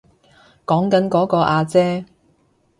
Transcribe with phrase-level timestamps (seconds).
[0.65, 2.05] 講緊嗰個阿姐